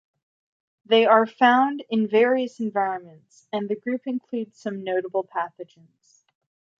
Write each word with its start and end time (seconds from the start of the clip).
They 0.83 1.05
are 1.05 1.27
found 1.27 1.83
in 1.87 2.07
various 2.07 2.59
environments, 2.59 3.45
and 3.53 3.69
the 3.69 3.75
group 3.75 4.07
includes 4.07 4.57
some 4.59 4.83
notable 4.83 5.23
pathogens. 5.23 6.23